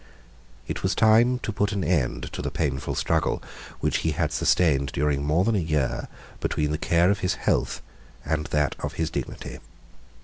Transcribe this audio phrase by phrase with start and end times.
[0.67, 3.39] It was time to put an end to the painful struggle,
[3.81, 6.07] which he had sustained during more than a year,
[6.39, 7.83] between the care of his health
[8.25, 9.59] and that of his dignity.